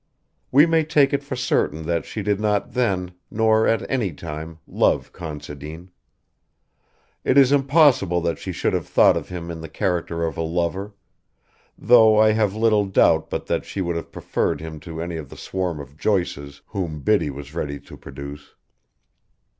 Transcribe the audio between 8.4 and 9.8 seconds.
should have thought of him in the